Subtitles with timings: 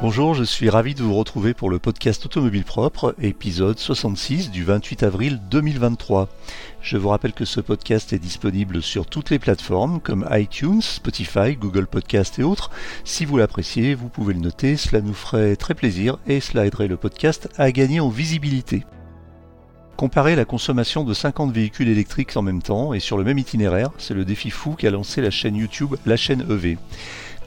[0.00, 4.62] Bonjour, je suis ravi de vous retrouver pour le podcast Automobile Propre, épisode 66 du
[4.62, 6.28] 28 avril 2023.
[6.80, 11.56] Je vous rappelle que ce podcast est disponible sur toutes les plateformes comme iTunes, Spotify,
[11.56, 12.70] Google Podcast et autres.
[13.02, 16.86] Si vous l'appréciez, vous pouvez le noter, cela nous ferait très plaisir et cela aiderait
[16.86, 18.84] le podcast à gagner en visibilité.
[19.96, 23.90] Comparer la consommation de 50 véhicules électriques en même temps et sur le même itinéraire,
[23.98, 26.78] c'est le défi fou qu'a lancé la chaîne YouTube La chaîne EV.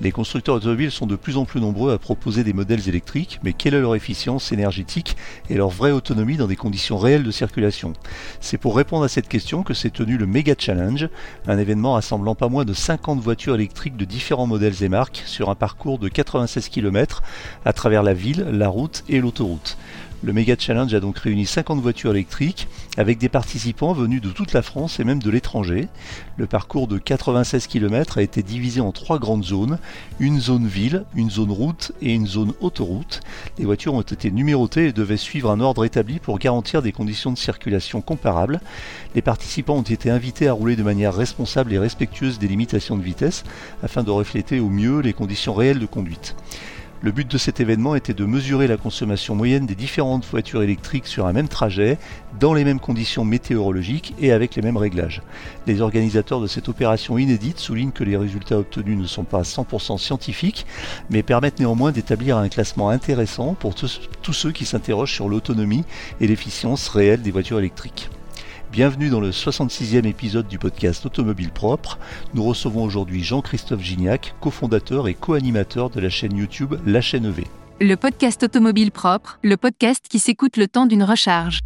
[0.02, 3.54] Les constructeurs automobiles sont de plus en plus nombreux à proposer des modèles électriques, mais
[3.54, 5.16] quelle est leur efficience énergétique
[5.48, 7.94] et leur vraie autonomie dans des conditions réelles de circulation?
[8.40, 11.08] C'est pour répondre à cette question que s'est tenu le Mega Challenge,
[11.48, 15.52] un événement rassemblant pas moins de 50 voitures électriques de différents modèles et marques sur
[15.52, 17.22] un parcours de 96 km
[17.64, 19.78] à travers la ville, la route et l'autoroute.
[20.24, 24.54] Le Mega Challenge a donc réuni 50 voitures électriques avec des participants venus de toute
[24.54, 25.88] la France et même de l'étranger.
[26.38, 29.80] Le parcours de 96 km a été divisé en trois grandes zones,
[30.20, 33.22] une zone ville, une zone route et une zone autoroute.
[33.58, 37.32] Les voitures ont été numérotées et devaient suivre un ordre établi pour garantir des conditions
[37.32, 38.62] de circulation comparables.
[39.16, 43.02] Les participants ont été invités à rouler de manière responsable et respectueuse des limitations de
[43.02, 43.44] vitesse
[43.82, 46.36] afin de refléter au mieux les conditions réelles de conduite.
[47.04, 51.08] Le but de cet événement était de mesurer la consommation moyenne des différentes voitures électriques
[51.08, 51.98] sur un même trajet,
[52.40, 55.24] dans les mêmes conditions météorologiques et avec les mêmes réglages.
[55.66, 59.98] Les organisateurs de cette opération inédite soulignent que les résultats obtenus ne sont pas 100%
[59.98, 60.68] scientifiques,
[61.10, 65.86] mais permettent néanmoins d'établir un classement intéressant pour tous, tous ceux qui s'interrogent sur l'autonomie
[66.20, 68.12] et l'efficience réelle des voitures électriques.
[68.72, 72.00] Bienvenue dans le 66e épisode du podcast Automobile Propre.
[72.34, 77.44] Nous recevons aujourd'hui Jean-Christophe Gignac, cofondateur et co-animateur de la chaîne YouTube La chaîne EV.
[77.82, 81.60] Le podcast Automobile Propre, le podcast qui s'écoute le temps d'une recharge.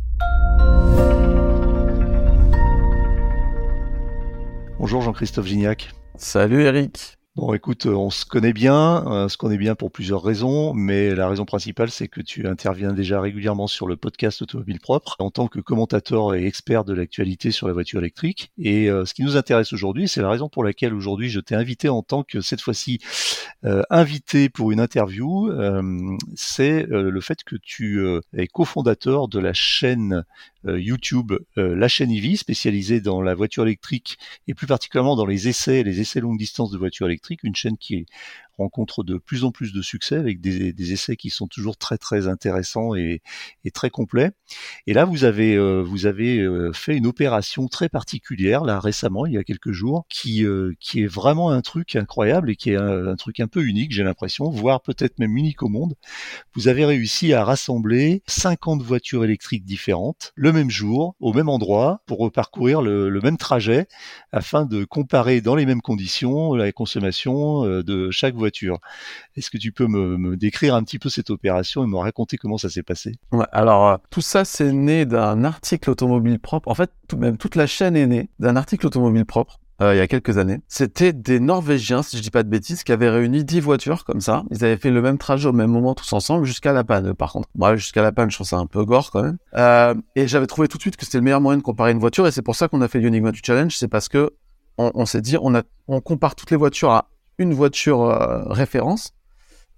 [4.80, 5.92] Bonjour Jean-Christophe Gignac.
[6.18, 7.20] Salut Eric.
[7.36, 11.28] Bon, écoute, on se connaît bien, on se connaît bien pour plusieurs raisons, mais la
[11.28, 15.50] raison principale, c'est que tu interviens déjà régulièrement sur le podcast Automobile Propre en tant
[15.50, 18.54] que commentateur et expert de l'actualité sur la voiture électrique.
[18.58, 21.56] Et euh, ce qui nous intéresse aujourd'hui, c'est la raison pour laquelle aujourd'hui je t'ai
[21.56, 23.00] invité en tant que cette fois-ci
[23.66, 25.82] euh, invité pour une interview, euh,
[26.36, 28.02] c'est le fait que tu
[28.34, 30.24] es cofondateur de la chaîne
[30.68, 34.18] YouTube, la chaîne EV, spécialisée dans la voiture électrique
[34.48, 37.78] et plus particulièrement dans les essais, les essais longue distance de voitures électriques une chaîne
[37.78, 38.06] qui
[38.58, 42.28] rencontre de plus en plus de succès avec des, essais qui sont toujours très très
[42.28, 43.22] intéressants et,
[43.74, 44.32] très complets.
[44.88, 49.26] Et là, vous avez euh, vous avez euh, fait une opération très particulière là récemment,
[49.26, 52.72] il y a quelques jours, qui euh, qui est vraiment un truc incroyable et qui
[52.72, 55.96] est un, truc un peu unique, j'ai l'impression, voire peut-être même unique au monde.
[56.54, 62.02] Vous avez réussi à rassembler 50 voitures électriques différentes le même jour, au même endroit,
[62.06, 63.88] pour parcourir le, le même trajet,
[64.32, 68.45] afin de comparer dans les mêmes conditions la consommation de chaque voiture
[69.36, 72.58] Est-ce que tu peux me, décrire un petit peu cette opération et me raconter comment
[72.58, 73.14] ça s'est passé?
[73.52, 76.70] Alors, euh, tout ça, c'est né d'un article automobile propre.
[76.70, 79.60] En fait, tout, même toute la chaîne est née d'un article automobile propre.
[79.82, 80.62] Euh, il y a quelques années.
[80.70, 84.22] C'était des Norvégiens, si je dis pas de bêtises, qui avaient réuni 10 voitures comme
[84.22, 84.44] ça.
[84.50, 87.14] Ils avaient fait le même trajet au même moment tous ensemble jusqu'à la panne.
[87.14, 89.38] Par contre, jusqu'à la panne, je trouve ça un peu gore quand même.
[89.56, 92.00] Euh, et j'avais trouvé tout de suite que c'était le meilleur moyen de comparer une
[92.00, 92.26] voiture.
[92.26, 93.76] Et c'est pour ça qu'on a fait l'Unigma du Challenge.
[93.76, 94.32] C'est parce que
[94.78, 98.44] on, on s'est dit, on, a, on compare toutes les voitures à une voiture euh,
[98.46, 99.14] référence.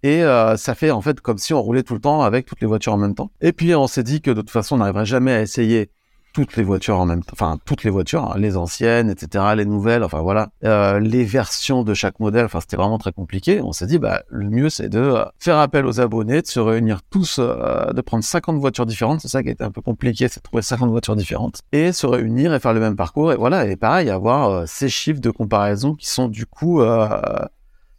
[0.04, 2.62] Et euh, ça fait en fait comme si on roulait tout le temps avec toutes
[2.62, 3.32] les voitures en même temps.
[3.42, 5.90] Et puis on s'est dit que de toute façon on n'arriverait jamais à essayer
[6.38, 9.66] toutes les voitures en même temps, enfin toutes les voitures, hein, les anciennes, etc., les
[9.66, 12.46] nouvelles, enfin voilà, euh, les versions de chaque modèle.
[12.46, 13.60] Enfin c'était vraiment très compliqué.
[13.64, 17.00] On s'est dit bah le mieux c'est de faire appel aux abonnés, de se réunir
[17.10, 19.22] tous, de prendre 50 voitures différentes.
[19.22, 21.92] C'est ça qui a été un peu compliqué, c'est de trouver 50 voitures différentes et
[21.92, 23.32] se réunir et faire le même parcours.
[23.32, 26.84] Et voilà, et pareil avoir ces chiffres de comparaison qui sont du coup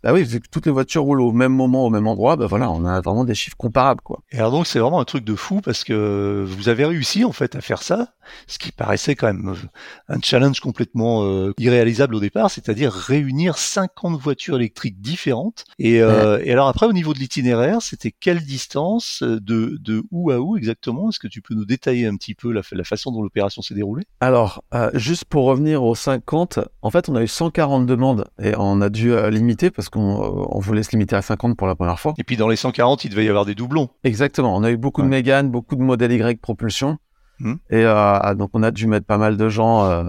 [0.03, 2.47] bah oui, vu que toutes les voitures roulent au même moment, au même endroit, bah
[2.47, 4.21] voilà, on a vraiment des chiffres comparables, quoi.
[4.31, 7.33] Et alors donc c'est vraiment un truc de fou parce que vous avez réussi en
[7.33, 8.15] fait à faire ça,
[8.47, 13.59] ce qui paraissait quand même euh, un challenge complètement euh, irréalisable au départ, c'est-à-dire réunir
[13.59, 15.65] 50 voitures électriques différentes.
[15.79, 20.31] Et, euh, et alors après au niveau de l'itinéraire, c'était quelle distance de, de où
[20.31, 21.09] à où exactement?
[21.11, 23.75] Est-ce que tu peux nous détailler un petit peu la, la façon dont l'opération s'est
[23.75, 24.05] déroulée?
[24.21, 24.63] Alors
[24.95, 28.89] juste pour revenir aux 50, en fait on a eu 140 demandes et on a
[28.89, 32.15] dû limiter parce qu'on euh, on voulait se limiter à 50 pour la première fois.
[32.19, 33.89] Et puis dans les 140, il devait y avoir des doublons.
[34.05, 34.57] Exactement.
[34.57, 36.99] On a eu beaucoup de Mégane, beaucoup de modèles Y propulsion.
[37.41, 37.55] Hmm.
[37.71, 40.05] Et euh, ah, donc on a dû mettre pas mal de gens euh,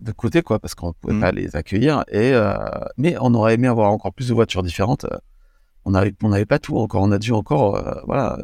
[0.00, 1.20] de côté, quoi, parce qu'on pouvait hmm.
[1.20, 2.04] pas les accueillir.
[2.10, 2.32] Et
[2.96, 5.06] mais on aurait aimé avoir encore plus de voitures différentes.
[5.84, 7.02] On n'avait on n'avait pas tout encore.
[7.02, 8.38] On a dû encore voilà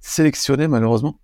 [0.00, 1.18] sélectionner malheureusement.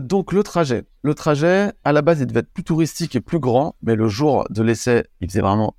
[0.00, 3.40] donc le trajet, le trajet à la base il devait être plus touristique et plus
[3.40, 5.74] grand, mais le jour de l'essai il faisait vraiment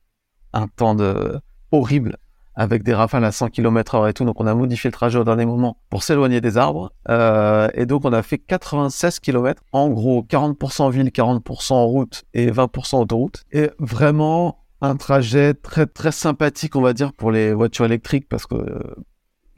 [0.53, 1.39] un temps de
[1.71, 2.17] horrible
[2.55, 4.25] avec des rafales à 100 km heure et tout.
[4.25, 6.91] Donc on a modifié le trajet au dernier moment pour s'éloigner des arbres.
[7.07, 9.63] Euh, et donc on a fait 96 km.
[9.71, 13.43] En gros, 40% ville, 40% en route et 20% autoroute.
[13.53, 18.45] Et vraiment un trajet très très sympathique, on va dire, pour les voitures électriques parce
[18.45, 18.55] que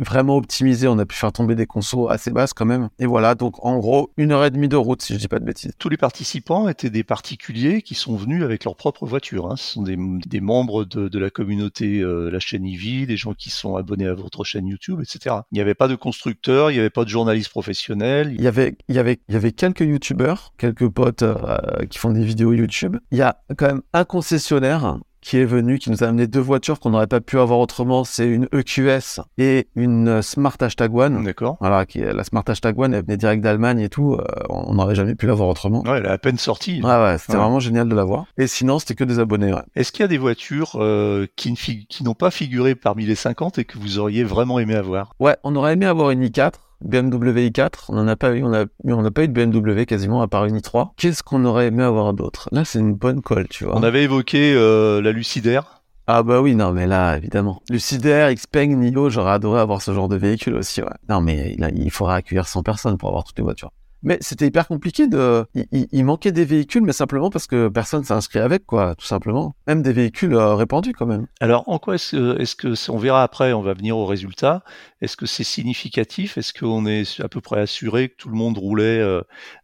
[0.02, 0.88] vraiment optimisé.
[0.88, 2.90] On a pu faire tomber des consos assez basses quand même.
[3.00, 5.40] Et voilà, donc en gros, une heure et demie de route, si je dis pas
[5.40, 5.72] de bêtises.
[5.78, 9.52] Tous les participants étaient des particuliers qui sont venus avec leur propre voiture.
[9.52, 9.56] Hein.
[9.56, 13.34] Ce sont des, des membres de, de, la communauté, euh, la chaîne Ivy, des gens
[13.34, 15.36] qui sont abonnés à votre chaîne YouTube, etc.
[15.52, 18.34] Il n'y avait pas de constructeurs, il n'y avait pas de journalistes professionnels.
[18.38, 21.58] Il y avait, il y avait, il y avait quelques YouTubeurs, quelques potes euh,
[21.90, 22.98] qui font des vidéos YouTube.
[23.12, 26.40] Il y a quand même un concessionnaire qui est venu, qui nous a amené deux
[26.40, 28.04] voitures qu'on n'aurait pas pu avoir autrement.
[28.04, 31.24] C'est une EQS et une Smart Hashtag One.
[31.24, 31.58] D'accord.
[31.62, 34.14] Voilà, qui est la Smart Hashtag One, elle venait direct d'Allemagne et tout.
[34.14, 35.84] Euh, on n'aurait jamais pu l'avoir autrement.
[35.84, 36.82] Ouais, elle a à peine sorti.
[36.82, 38.26] Ouais, ouais, c'était vraiment génial de l'avoir.
[38.38, 39.54] Et sinon, c'était que des abonnés.
[39.54, 39.62] Ouais.
[39.76, 43.60] Est-ce qu'il y a des voitures euh, qui, qui n'ont pas figuré parmi les 50
[43.60, 45.14] et que vous auriez vraiment aimé avoir?
[45.20, 48.54] Ouais, on aurait aimé avoir une i4 BMW i4, on n'en a pas eu, on
[48.54, 50.92] a, on n'a pas eu de BMW quasiment à part une i3.
[50.98, 52.50] Qu'est-ce qu'on aurait aimé avoir d'autre?
[52.52, 53.78] Là, c'est une bonne colle, tu vois.
[53.78, 55.82] On avait évoqué euh, la Lucidaire.
[56.08, 57.62] Ah bah oui, non mais là, évidemment.
[57.70, 60.90] Lucidaire, Xpeng, Nio, j'aurais adoré avoir ce genre de véhicule aussi, ouais.
[61.08, 63.72] Non mais là, il faudrait accueillir 100 personnes pour avoir toutes les voitures.
[64.04, 65.46] Mais c'était hyper compliqué de.
[65.54, 69.06] Il, il, manquait des véhicules, mais simplement parce que personne s'est inscrit avec, quoi, tout
[69.06, 69.56] simplement.
[69.68, 71.28] Même des véhicules euh, répandus, quand même.
[71.40, 74.64] Alors, en quoi est-ce que, est-ce que, on verra après, on va venir au résultat.
[75.02, 76.38] Est-ce que c'est significatif?
[76.38, 79.22] Est-ce qu'on est à peu près assuré que tout le monde roulait euh,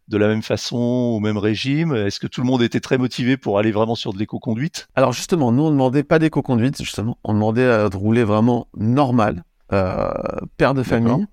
[0.08, 1.94] de la même façon, au même régime?
[1.94, 4.88] Est-ce que tout le monde était très motivé pour aller vraiment sur de l'éco-conduite?
[4.94, 7.18] Alors, justement, nous, on demandait pas d'éco-conduite, justement.
[7.24, 9.42] On demandait à de rouler vraiment normal,
[9.72, 10.12] euh,
[10.56, 11.26] père de famille.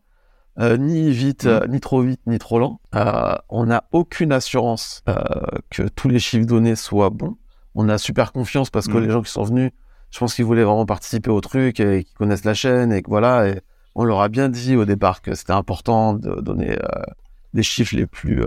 [0.59, 1.49] Euh, ni vite, mmh.
[1.49, 2.79] euh, ni trop vite, ni trop lent.
[2.95, 5.15] Euh, on n'a aucune assurance euh,
[5.69, 7.35] que tous les chiffres donnés soient bons.
[7.75, 9.03] On a super confiance parce que mmh.
[9.03, 9.71] les gens qui sont venus,
[10.11, 13.09] je pense qu'ils voulaient vraiment participer au truc et qu'ils connaissent la chaîne et que
[13.09, 13.49] voilà.
[13.49, 13.59] Et
[13.95, 16.77] on leur a bien dit au départ que c'était important de donner
[17.53, 18.43] des chiffres les plus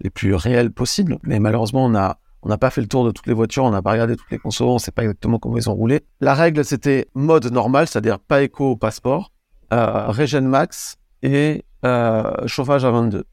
[0.00, 1.18] les plus réels possibles.
[1.22, 3.70] Mais malheureusement, on a on n'a pas fait le tour de toutes les voitures, on
[3.70, 6.00] n'a pas regardé toutes les consos, on sait pas exactement comment ils ont roulé.
[6.20, 9.32] La règle, c'était mode normal, c'est-à-dire pas éco au passeport,
[9.72, 13.24] euh, Regen Max, et euh, chauffage à 22.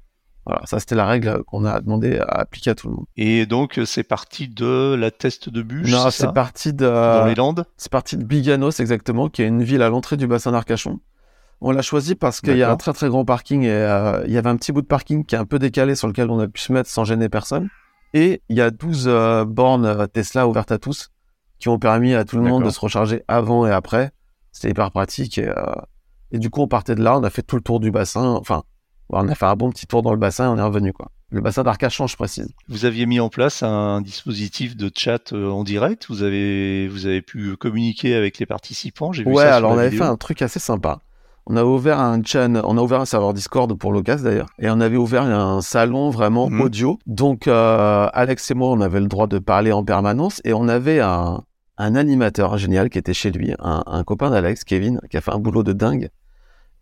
[0.45, 3.05] Voilà, ça c'était la règle qu'on a demandé à appliquer à tout le monde.
[3.17, 7.35] Et donc c'est parti de la test de bûche Non, c'est parti de dans les
[7.35, 7.65] Landes.
[7.77, 10.99] C'est parti de Biganos exactement, qui est une ville à l'entrée du bassin d'Arcachon.
[11.61, 14.31] On l'a choisi parce qu'il y a un très très grand parking et euh, il
[14.31, 16.39] y avait un petit bout de parking qui est un peu décalé sur lequel on
[16.39, 17.69] a pu se mettre sans gêner personne.
[18.13, 21.11] Et il y a 12 euh, bornes euh, Tesla ouvertes à tous
[21.59, 24.11] qui ont permis à tout le monde de se recharger avant et après.
[24.51, 25.53] C'était hyper pratique et euh,
[26.31, 28.35] et du coup, on partait de là, on a fait tout le tour du bassin.
[28.39, 28.63] Enfin,
[29.09, 31.11] on a fait un bon petit tour dans le bassin et on est revenu, quoi.
[31.31, 32.49] Le bassin d'Arcachon, je précise.
[32.67, 36.07] Vous aviez mis en place un dispositif de chat euh, en direct?
[36.09, 39.11] Vous avez, vous avez pu communiquer avec les participants?
[39.11, 41.01] J'ai vu ouais, alors on avait fait un truc assez sympa.
[41.45, 44.69] On a ouvert un channel, on a ouvert un serveur Discord pour l'occasion d'ailleurs, et
[44.69, 46.61] on avait ouvert un salon vraiment mhm.
[46.61, 46.99] audio.
[47.07, 50.67] Donc euh, Alex et moi, on avait le droit de parler en permanence, et on
[50.67, 51.43] avait un,
[51.77, 55.31] un animateur génial qui était chez lui, un, un copain d'Alex, Kevin, qui a fait
[55.31, 56.09] un boulot de dingue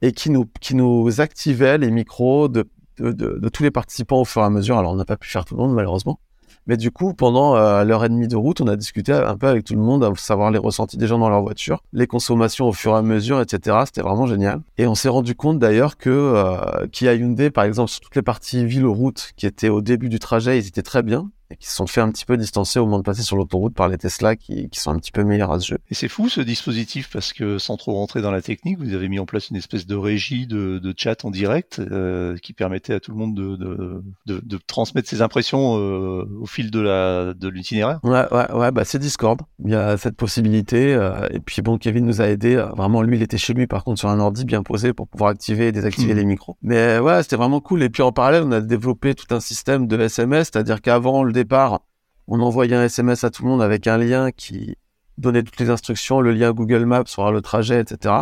[0.02, 2.68] et qui nous, qui nous activait les micros de,
[3.00, 4.78] de, de, tous les participants au fur et à mesure.
[4.78, 6.20] Alors, on n'a pas pu faire tout le monde, malheureusement.
[6.68, 9.48] Mais du coup, pendant euh, l'heure et demie de route, on a discuté un peu
[9.48, 12.68] avec tout le monde, à savoir les ressentis des gens dans leur voiture, les consommations
[12.68, 13.78] au fur et à mesure, etc.
[13.86, 14.60] C'était vraiment génial.
[14.78, 18.22] Et on s'est rendu compte d'ailleurs que euh, Kia Hyundai, par exemple, sur toutes les
[18.22, 21.76] parties ville-route qui étaient au début du trajet, ils étaient très bien et qui se
[21.76, 24.36] sont fait un petit peu distancer au moment de passer sur l'autoroute par les Tesla
[24.36, 25.78] qui, qui, sont un petit peu meilleurs à ce jeu.
[25.90, 29.08] Et c'est fou ce dispositif parce que sans trop rentrer dans la technique, vous avez
[29.10, 32.94] mis en place une espèce de régie de, de chat en direct euh, qui permettait
[32.94, 36.80] à tout le monde de, de, de, de transmettre ses impressions euh, au fil de
[36.80, 38.00] la de l'itinéraire.
[38.04, 39.42] Ouais, ouais, ouais, bah c'est Discord.
[39.64, 40.94] Il y a cette possibilité.
[40.94, 42.56] Euh, et puis bon, Kevin nous a aidé.
[42.56, 45.08] Euh, vraiment, lui, il était chez lui par contre sur un ordi bien posé pour
[45.08, 46.18] pouvoir activer et désactiver mmh.
[46.18, 46.58] les micros.
[46.62, 47.84] Mais ouais, c'était vraiment cool.
[47.84, 51.34] Et puis en parallèle, on a développé tout un système de SMS, c'est-à-dire qu'avant le
[51.38, 51.82] départ,
[52.28, 54.76] on envoyait un SMS à tout le monde avec un lien qui
[55.18, 58.16] donnait toutes les instructions, le lien Google Maps sur le trajet, etc.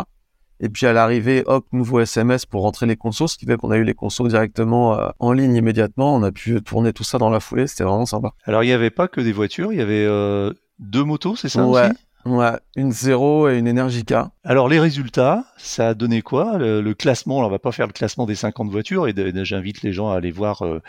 [0.60, 3.70] Et puis à l'arrivée, hop, nouveau SMS pour rentrer les consos, ce qui fait qu'on
[3.70, 6.14] a eu les consos directement euh, en ligne immédiatement.
[6.14, 8.32] On a pu tourner tout ça dans la foulée, c'était vraiment sympa.
[8.44, 11.50] Alors il n'y avait pas que des voitures, il y avait euh, deux motos, c'est
[11.50, 11.90] ça ouais.
[11.90, 11.98] aussi?
[12.26, 14.32] Ouais, une zéro et une Energica.
[14.42, 16.58] Alors les résultats, ça a donné quoi?
[16.58, 19.14] Le, classement, on va pas faire le classement des 50 voitures et
[19.44, 20.82] j'invite les gens à aller voir, euh,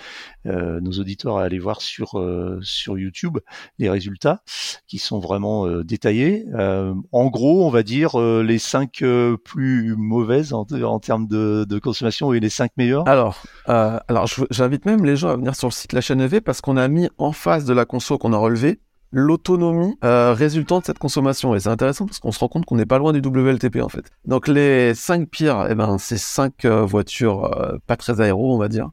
[0.48, 3.38] euh, nos auditeurs à aller voir sur euh, sur YouTube
[3.78, 4.42] les résultats
[4.88, 6.48] qui sont vraiment euh, détaillés.
[6.56, 9.04] Euh, en gros, on va dire les cinq
[9.44, 13.08] plus mauvaises en, en termes de, de, consommation et les cinq meilleures.
[13.08, 16.62] Alors, alors j'invite même les gens à venir sur le site La Chaîne EV parce
[16.62, 18.80] qu'on a mis en face de la conso qu'on a relevée
[19.12, 21.56] l'autonomie euh, résultant de cette consommation.
[21.56, 23.90] Et c'est intéressant parce qu'on se rend compte qu'on n'est pas loin du WLTP en
[23.90, 24.12] fait.
[24.26, 28.58] Donc les cinq pires, eh ben, c'est cinq euh, voitures euh, pas très aéro, on
[28.58, 28.90] va dire.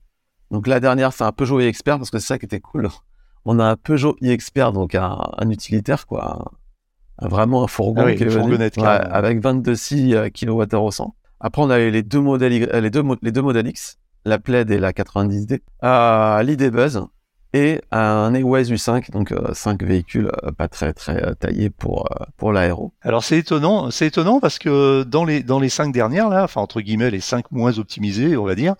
[0.50, 2.88] Donc la dernière, c'est un Peugeot e-Expert parce que c'est ça qui était cool.
[3.44, 6.50] On a un Peugeot e-Expert, donc un, un utilitaire, quoi.
[7.18, 8.26] Un- vraiment un fourgon Ah oui, qui est
[8.82, 11.14] Ouais, avec 22,6 kWh au 100.
[11.40, 14.38] Après, on a eu les deux modèles, les deux, mo- les deux modèles X, la
[14.38, 17.04] Plaid et la 90D, euh, l'ID Buzz
[17.54, 22.06] et un Airways U5, donc euh, cinq véhicules euh, pas très très euh, taillés pour
[22.10, 22.92] euh, pour l'aéro.
[23.00, 26.60] Alors c'est étonnant, c'est étonnant parce que dans les dans les cinq dernières là, enfin
[26.60, 28.74] entre guillemets les cinq moins optimisées, on va dire,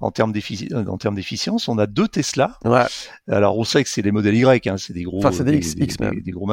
[0.00, 2.56] en termes d'effici- en termes d'efficience, on a deux Tesla.
[2.64, 2.84] Ouais,
[3.28, 5.56] Alors on sait que c'est les modèles Y, hein, c'est des gros, Enfin, c'est des
[5.56, 6.14] X- des, X même.
[6.14, 6.48] des, des gros,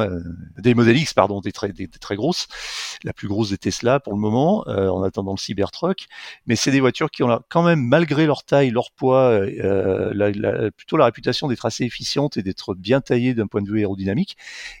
[0.58, 2.48] des modèles X pardon, des très des, des très grosses,
[3.04, 6.06] la plus grosse des Tesla pour le moment, euh, en attendant le Cybertruck.
[6.46, 10.30] Mais c'est des voitures qui ont quand même malgré leur taille, leur poids, euh, la-
[10.32, 13.78] la- plutôt la réputation d'être assez efficientes et d'être bien taillées d'un point de vue
[13.78, 14.36] aérodynamique.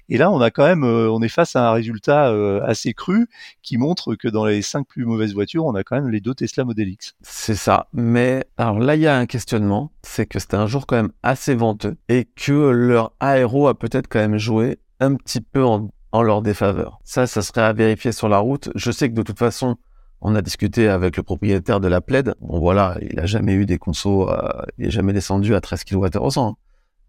[0.08, 2.94] Et là on a quand même, euh, on est face à un résultat euh, assez
[2.94, 3.28] cru
[3.62, 6.34] qui montre que dans les cinq plus mauvaises voitures, on a quand même les deux
[6.34, 7.14] Tesla Model X.
[7.22, 7.88] c'est ça.
[7.92, 11.12] Mais alors là, il y a un questionnement, c'est que c'était un jour quand même
[11.22, 15.90] assez venteux et que leur aéro a peut-être quand même joué un petit peu en,
[16.22, 16.98] leur défaveur.
[17.04, 18.70] Ça, ça serait à vérifier sur la route.
[18.74, 19.76] Je sais que de toute façon,
[20.20, 22.34] on a discuté avec le propriétaire de la Plaid.
[22.40, 25.84] Bon voilà, il a jamais eu des consos, euh, il est jamais descendu à 13
[25.84, 26.56] kWh au 100.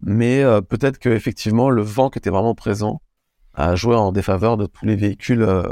[0.04, 3.02] Mais euh, peut-être que effectivement le vent qui était vraiment présent
[3.54, 5.64] a joué en défaveur de tous les véhicules, euh,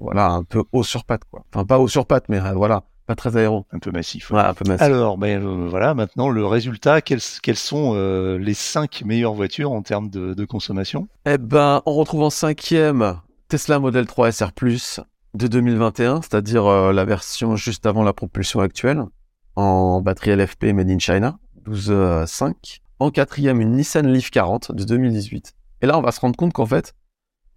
[0.00, 1.44] voilà, un peu haut sur pattes quoi.
[1.52, 3.66] Enfin pas haut sur pattes, mais euh, voilà, pas très aéro.
[3.72, 4.30] Un peu massif.
[4.30, 4.82] Ouais, un peu massif.
[4.82, 9.82] Alors, ben euh, voilà, maintenant le résultat, quels sont euh, les cinq meilleures voitures en
[9.82, 11.08] termes de, de consommation?
[11.24, 15.00] Eh ben, on retrouve en cinquième Tesla Model 3 SR Plus
[15.34, 19.04] de 2021, c'est-à-dire euh, la version juste avant la propulsion actuelle,
[19.54, 22.80] en batterie LFP Made in China, 12.5.
[22.98, 25.54] En quatrième, une Nissan Leaf 40 de 2018.
[25.82, 26.94] Et là, on va se rendre compte qu'en fait,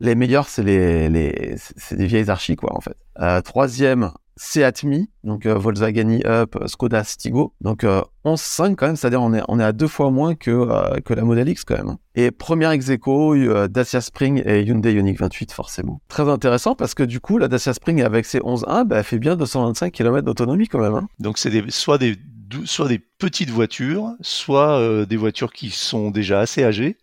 [0.02, 2.96] les meilleurs, c'est les, les, c'est- des vieilles archis, quoi, en fait.
[3.20, 7.54] Euh, troisième, Seat Mi, donc euh, Volkswagen e-Up, Skoda Stigo.
[7.60, 10.50] Donc euh, 11.5 quand même, c'est-à-dire on est, on est à deux fois moins que,
[10.52, 11.98] euh, que la Model X quand même.
[12.16, 13.36] Et première ex aequo,
[13.68, 16.00] Dacia Spring et Hyundai Ioniq 28 forcément.
[16.08, 19.20] Très intéressant parce que du coup, la Dacia Spring avec ses 11.1, bah, elle fait
[19.20, 20.96] bien 225 km d'autonomie quand même.
[20.96, 21.08] hein.
[21.20, 22.16] Donc c'est des, soit des
[22.66, 26.98] soit des petites voitures, soit euh, des voitures qui sont déjà assez âgées,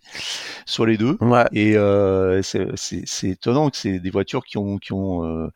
[0.65, 1.17] soit les deux.
[1.21, 1.45] Ouais.
[1.53, 5.49] Et euh, c'est étonnant que c'est des voitures qui ont qui ont euh,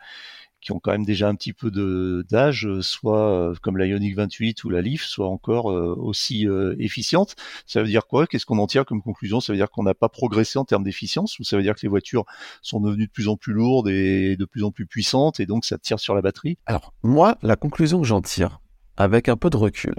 [0.61, 4.62] qui ont quand même déjà un petit peu de d'âge, soit comme la Ioniq 28
[4.64, 6.47] ou la Leaf, soit encore aussi
[6.78, 7.35] efficientes.
[7.64, 8.26] Ça veut dire quoi?
[8.26, 9.40] Qu'est-ce qu'on en tire comme conclusion?
[9.40, 11.80] Ça veut dire qu'on n'a pas progressé en termes d'efficience, ou ça veut dire que
[11.82, 12.26] les voitures
[12.61, 15.64] sont devenues de plus en plus lourdes et de plus en plus puissantes, et donc
[15.64, 16.59] ça tire sur la batterie?
[16.66, 18.61] Alors, moi, la conclusion que j'en tire,
[19.00, 19.95] avec un peu de recul,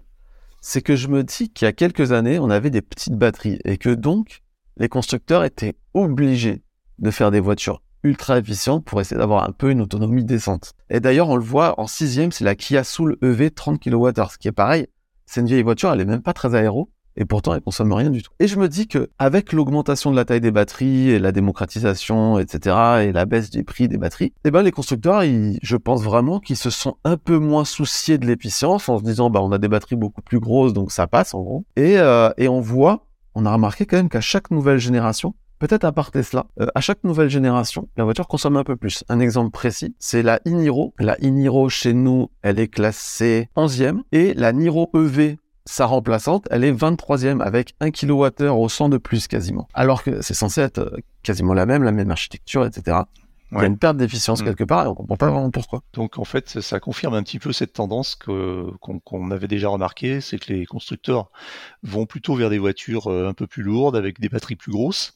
[0.61, 3.59] c'est que je me dis qu'il y a quelques années, on avait des petites batteries
[3.65, 4.43] et que donc,
[4.77, 6.61] les constructeurs étaient obligés
[6.99, 10.73] de faire des voitures ultra efficientes pour essayer d'avoir un peu une autonomie décente.
[10.89, 14.37] Et d'ailleurs, on le voit en sixième, c'est la Kia Soul EV 30 kWh, ce
[14.37, 14.87] qui est pareil.
[15.25, 16.91] C'est une vieille voiture, elle est même pas très aéro.
[17.17, 18.31] Et pourtant, elle consomme rien du tout.
[18.39, 22.39] Et je me dis que, avec l'augmentation de la taille des batteries et la démocratisation,
[22.39, 26.39] etc., et la baisse du prix des batteries, eh ben, les constructeurs, je pense vraiment
[26.39, 29.57] qu'ils se sont un peu moins souciés de l'efficience en se disant, bah, on a
[29.57, 31.65] des batteries beaucoup plus grosses, donc ça passe, en gros.
[31.75, 35.83] Et, euh, et on voit, on a remarqué quand même qu'à chaque nouvelle génération, peut-être
[35.83, 39.03] à part Tesla, euh, à chaque nouvelle génération, la voiture consomme un peu plus.
[39.09, 40.93] Un exemple précis, c'est la e-Niro.
[40.97, 46.63] La e-Niro, chez nous, elle est classée 11e, et la Niro EV, sa remplaçante, elle
[46.63, 49.67] est 23e avec 1 kWh au 100 de plus quasiment.
[49.73, 53.01] Alors que c'est censé être euh, quasiment la même, la même architecture, etc.
[53.51, 54.45] Il y a une perte d'efficience Mm.
[54.45, 55.83] quelque part et on comprend pas vraiment pourquoi.
[55.93, 60.39] Donc en fait, ça confirme un petit peu cette tendance qu'on avait déjà remarqué, c'est
[60.39, 61.31] que les constructeurs
[61.83, 65.15] vont plutôt vers des voitures euh, un peu plus lourdes avec des batteries plus grosses.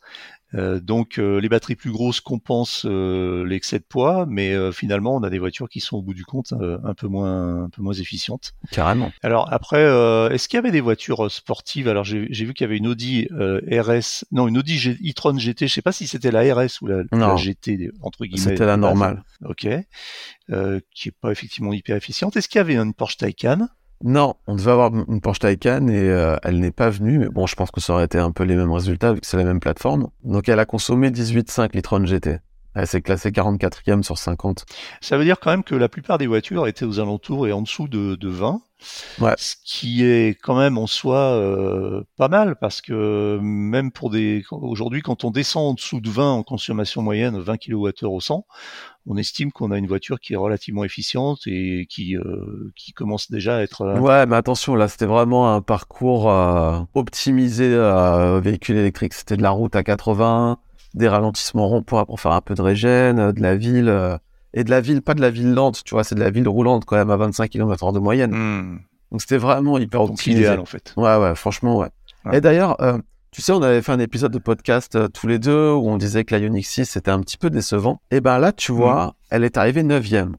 [0.54, 5.16] Euh, donc euh, les batteries plus grosses compensent euh, l'excès de poids, mais euh, finalement
[5.16, 7.70] on a des voitures qui sont au bout du compte euh, un peu moins un
[7.70, 8.54] peu moins efficientes.
[8.72, 9.12] Carrément.
[9.24, 11.88] Alors après, euh, est-ce qu'il y avait des voitures sportives?
[11.88, 15.68] Alors j'ai vu qu'il y avait une Audi euh, RS, non une Audi e-tron GT.
[15.68, 17.04] Je sais pas si c'était la RS ou la.
[17.38, 18.52] GT entre guillemets.
[18.52, 19.24] C'était la normale.
[19.44, 19.68] Ok.
[20.52, 22.38] Euh, qui est pas effectivement hyper efficiente.
[22.38, 23.68] Est-ce qu'il y avait une Porsche Taycan?
[24.04, 27.48] Non, on devait avoir une Porsche Taycan et euh, elle n'est pas venue, mais bon,
[27.48, 29.46] je pense que ça aurait été un peu les mêmes résultats vu que c'est la
[29.46, 30.10] même plateforme.
[30.24, 32.40] Donc elle a consommé 18,5 litres GT.
[32.75, 34.65] Elle s'est classée 44e sur 50.
[35.01, 37.62] Ça veut dire quand même que la plupart des voitures étaient aux alentours et en
[37.62, 38.62] dessous de, de 20.
[39.20, 39.34] Ouais.
[39.38, 44.44] Ce qui est quand même en soi euh, pas mal parce que même pour des
[44.51, 48.46] aujourd'hui quand on descend en dessous de 20 en consommation moyenne 20 kWh au 100,
[49.08, 53.29] on estime qu'on a une voiture qui est relativement efficiente et qui euh, qui commence
[53.29, 58.39] déjà à être euh, Ouais, mais attention, là, c'était vraiment un parcours euh, optimisé euh,
[58.39, 59.13] véhicule électrique.
[59.13, 60.58] C'était de la route à 80,
[60.96, 64.18] des ralentissements ronds-points pour faire un peu de régène, euh, de la ville, euh,
[64.54, 66.48] et de la ville, pas de la ville lente, tu vois, c'est de la ville
[66.48, 68.32] roulante quand même à 25 km/h de moyenne.
[68.32, 68.80] Hmm.
[69.12, 70.50] Donc c'était vraiment hyper Donc optimisé.
[70.50, 70.94] en fait.
[70.98, 71.90] Ouais, ouais, franchement, ouais.
[72.25, 72.38] Ouais.
[72.38, 72.98] Et d'ailleurs, euh,
[73.32, 75.98] tu sais, on avait fait un épisode de podcast euh, tous les deux où on
[75.98, 78.00] disait que la Ioniq 6 c'était un petit peu décevant.
[78.12, 80.38] Et ben là, tu vois, elle est arrivée neuvième.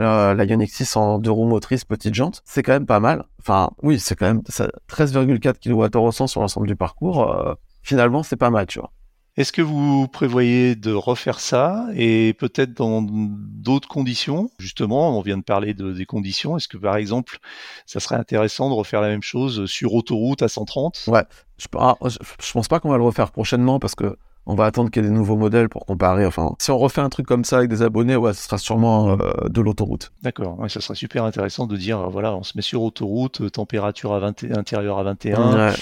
[0.00, 3.24] Euh, la Ioniq 6 en deux roues motrices, petite jante, c'est quand même pas mal.
[3.40, 7.56] Enfin, oui, c'est quand même ça- 13,4 kWh au 100 sur l'ensemble du parcours.
[7.82, 8.92] finalement, c'est pas mal, tu vois.
[9.36, 14.50] Est-ce que vous prévoyez de refaire ça et peut-être dans d'autres conditions?
[14.58, 16.56] Justement, on vient de parler de, des conditions.
[16.56, 17.38] Est-ce que par exemple,
[17.84, 21.24] ça serait intéressant de refaire la même chose sur autoroute à 130 Ouais.
[21.58, 24.16] Je, ah, je, je pense pas qu'on va le refaire prochainement parce que
[24.46, 26.24] on va attendre qu'il y ait des nouveaux modèles pour comparer.
[26.24, 29.10] Enfin, si on refait un truc comme ça avec des abonnés, ouais, ce sera sûrement
[29.10, 30.12] euh, de l'autoroute.
[30.22, 34.14] D'accord, ouais, ça serait super intéressant de dire, voilà, on se met sur autoroute, température
[34.14, 35.74] à 20, intérieure à 21, Ouais.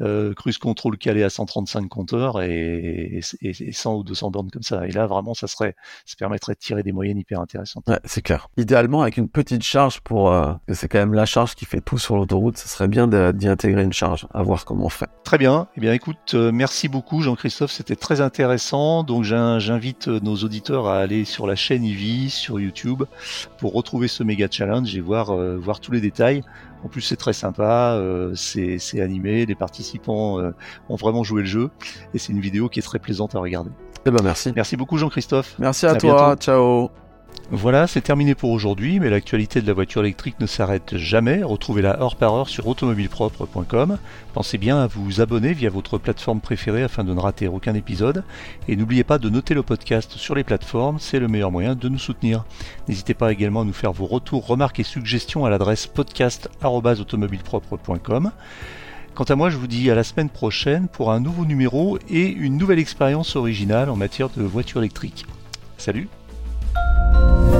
[0.00, 4.62] Euh, cruise control calé à 135 compteurs et, et, et 100 ou 200 bornes comme
[4.62, 4.86] ça.
[4.86, 5.74] Et là, vraiment, ça serait,
[6.06, 7.84] ça permettrait de tirer des moyennes hyper intéressantes.
[7.88, 8.48] Ouais, c'est clair.
[8.56, 11.98] Idéalement, avec une petite charge pour, euh, c'est quand même la charge qui fait tout
[11.98, 15.08] sur l'autoroute, ce serait bien d'y intégrer une charge, à voir comment on fait.
[15.24, 15.68] Très bien.
[15.76, 17.72] Eh bien, écoute, euh, merci beaucoup, Jean-Christophe.
[17.72, 19.02] C'était très intéressant.
[19.02, 23.02] Donc, j'in- j'invite euh, nos auditeurs à aller sur la chaîne Ivy, sur YouTube,
[23.58, 26.42] pour retrouver ce méga challenge et voir, voir tous les détails.
[26.84, 27.94] En plus, c'est très sympa.
[27.94, 29.46] euh, c'est c'est animé.
[29.46, 30.52] Les participants euh,
[30.88, 31.70] ont vraiment joué le jeu.
[32.14, 33.70] Et c'est une vidéo qui est très plaisante à regarder.
[34.06, 34.52] Eh ben, merci.
[34.54, 35.54] Merci beaucoup, Jean-Christophe.
[35.58, 36.14] Merci à, À toi.
[36.36, 36.40] bientôt.
[36.42, 37.07] Ciao.
[37.50, 41.42] Voilà, c'est terminé pour aujourd'hui, mais l'actualité de la voiture électrique ne s'arrête jamais.
[41.42, 43.96] Retrouvez-la heure par heure sur automobilepropre.com.
[44.34, 48.22] Pensez bien à vous abonner via votre plateforme préférée afin de ne rater aucun épisode.
[48.68, 51.88] Et n'oubliez pas de noter le podcast sur les plateformes, c'est le meilleur moyen de
[51.88, 52.44] nous soutenir.
[52.86, 58.30] N'hésitez pas également à nous faire vos retours, remarques et suggestions à l'adresse podcast.automobilepropre.com.
[59.14, 62.28] Quant à moi, je vous dis à la semaine prochaine pour un nouveau numéro et
[62.28, 65.24] une nouvelle expérience originale en matière de voiture électrique.
[65.78, 66.10] Salut
[66.78, 67.57] Música